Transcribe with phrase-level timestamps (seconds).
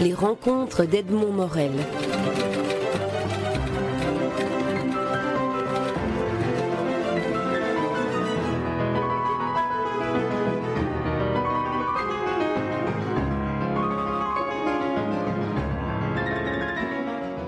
[0.00, 1.72] Les rencontres d'Edmond Morel.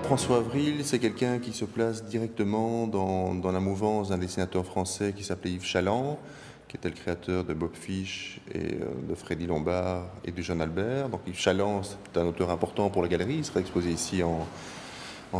[0.03, 5.23] François Avril, c'est quelqu'un qui se place directement dans, la mouvance d'un dessinateur français qui
[5.23, 6.19] s'appelait Yves Chaland,
[6.67, 10.59] qui était le créateur de Bob Fish et euh, de Freddy Lombard et de Jean
[10.59, 11.09] Albert.
[11.09, 14.45] Donc Yves Chaland, c'est un auteur important pour la galerie, il sera exposé ici en,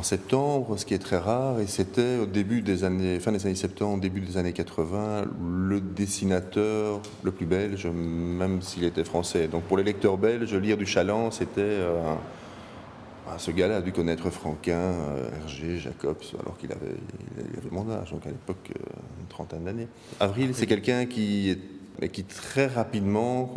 [0.01, 3.53] septembre, ce qui est très rare, et c'était au début des années, fin des années
[3.53, 9.47] 70, début des années 80, le dessinateur le plus belge, même s'il était français.
[9.47, 11.61] Donc pour les lecteurs belges, lire du Chaland, c'était...
[11.61, 12.15] Euh,
[13.29, 16.95] ah, ce gars-là a dû connaître Franquin, euh, Hergé, Jacobs, alors qu'il avait,
[17.37, 18.71] il avait mon âge, donc à l'époque,
[19.33, 19.87] trentaine d'années.
[20.19, 21.57] Avril, c'est quelqu'un qui,
[22.11, 23.51] qui très rapidement,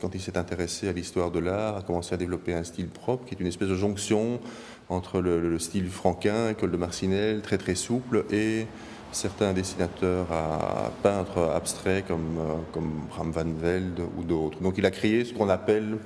[0.00, 3.26] quand, il s'est intéressé à l'histoire de l'art, a commencé à développer un style propre,
[3.26, 4.40] qui est une espèce de jonction
[4.88, 8.66] entre le, style Franquin, école de Marcinelle, très très souple, et
[9.12, 14.60] certains dessinateurs à peintres abstraits comme, euh, comme Bram Van Velde ou d'autres.
[14.60, 15.98] Donc il a créé ce qu'on appelle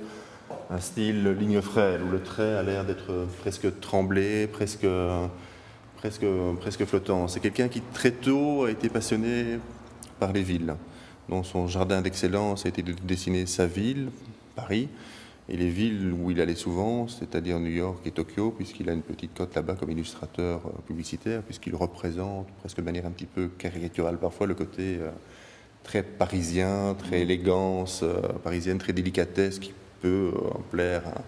[0.71, 4.87] un style ligne frêle, où le trait a l'air d'être presque tremblé, presque,
[6.05, 6.25] presque,
[6.59, 7.27] presque flottant.
[7.27, 9.59] C'est quelqu'un qui très tôt a été passionné
[10.19, 10.75] par les villes.
[11.29, 14.09] Dans son jardin d'excellence a été de dessiner sa ville,
[14.55, 14.87] Paris,
[15.49, 19.01] et les villes où il allait souvent, c'est-à-dire New York et Tokyo, puisqu'il a une
[19.01, 23.47] petite cote là-bas comme illustrateur euh, publicitaire, puisqu'il représente presque de manière un petit peu
[23.57, 25.09] caricaturale parfois le côté euh,
[25.83, 30.31] très parisien, très élégance euh, parisienne, très délicatesse qui peut
[30.69, 31.21] plaire à,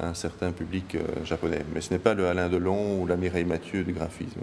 [0.00, 1.64] un certain public euh, japonais.
[1.74, 4.40] Mais ce n'est pas le Alain Delon ou la Mireille Mathieu du graphisme.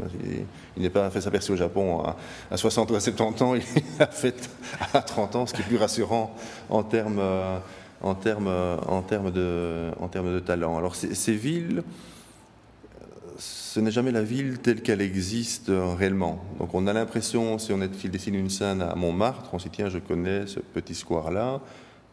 [0.75, 2.03] Il, n'est pas fait sa percée au Japon
[2.51, 3.63] à, 60 ou à 70 ans, il
[3.99, 4.49] a fait
[4.93, 6.35] à 30 ans, ce qui est plus rassurant
[6.69, 7.21] en termes,
[8.01, 8.51] en termes,
[8.87, 10.77] en termes, de, en termes de talent.
[10.77, 11.83] Alors ces, villes,
[13.37, 16.43] ce n'est jamais la ville telle qu'elle existe réellement.
[16.59, 19.89] Donc on a l'impression, si on dessine une scène à Montmartre, on se dit tiens,
[19.89, 21.61] je connais ce petit square-là,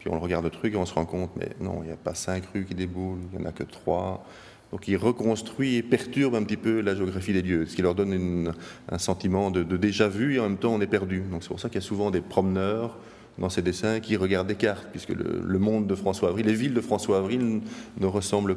[0.03, 1.97] puis on regarde le truc et on se rend compte, mais non, il n'y a
[1.97, 4.27] pas cinq rues qui déboulent, il n'y en a que trois.
[4.73, 7.95] Donc il reconstruit et perturbe un petit peu la géographie des lieux, ce qui leur
[7.95, 8.53] donne
[8.91, 11.21] un sentiment de, déjà vu et en même temps on est perdu.
[11.31, 12.99] Donc c'est pour ça qu'il y a souvent des promeneurs
[13.39, 16.75] dans ces dessins qui regardent des cartes, puisque le, monde de François Avril, les villes
[16.75, 17.61] de François Avril
[18.01, 18.57] ne ressemblent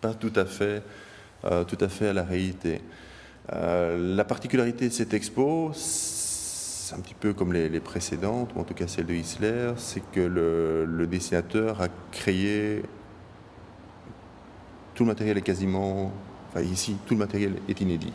[0.00, 0.82] pas tout à fait,
[1.44, 2.80] euh, tout à, fait à la réalité.
[3.52, 5.72] Euh, la particularité de cette expo,
[6.94, 10.20] un petit peu comme les, précédentes, ou en tout cas celle de Hisler, c'est que
[10.20, 12.82] le, dessinateur a créé
[14.94, 16.12] tout le matériel est quasiment,
[16.48, 18.12] enfin ici, tout le matériel est inédit.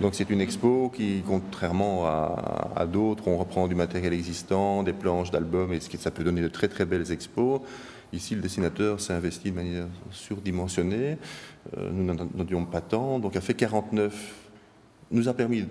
[0.00, 5.30] Donc c'est une expo qui, contrairement à, d'autres, on reprend du matériel existant, des planches
[5.30, 7.60] d'albums, et ça peut donner de très très belles expos.
[8.12, 11.18] Ici, le dessinateur s'est investi de manière surdimensionnée.
[11.76, 14.47] Euh, nous n'en avions pas tant, donc a fait 49
[15.10, 15.66] nous a permis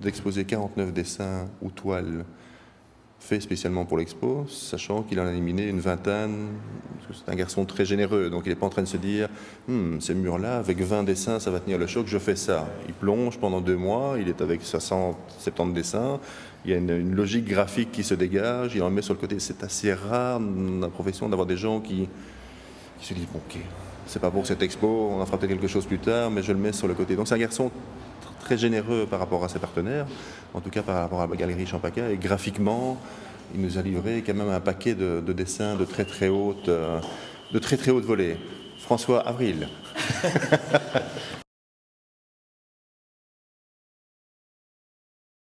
[0.00, 2.24] d'exposer 49 dessins ou toiles
[3.22, 6.48] faits spécialement pour l'expo, sachant qu'il en a éliminé une vingtaine,
[7.12, 9.28] c'est un garçon très généreux, donc il n'est pas en train de se dire
[9.68, 12.68] hmm, ces murs-là, avec 20 dessins, ça va tenir le choc, je fais ça.
[12.88, 16.18] Il plonge pendant deux mois, il est avec 60, 70 dessins,
[16.64, 19.38] il y a une, logique graphique qui se dégage, il en met sur le côté.
[19.38, 22.08] C'est assez rare dans la profession d'avoir des gens qui,
[22.98, 23.60] qui se disent bon, ok,
[24.06, 26.52] c'est pas pour cette expo, on en fera peut-être quelque chose plus tard, mais je
[26.52, 27.14] le mets sur le côté.
[27.14, 27.70] Donc c'est un garçon
[28.56, 30.06] généreux par rapport à ses partenaires,
[30.54, 32.98] en tout cas par rapport à la galerie Champaca, et graphiquement,
[33.54, 37.00] il nous a livré quand même un paquet de, dessins de très très haute, euh,
[37.52, 38.36] de très très haute volée.
[38.78, 39.68] François Avril.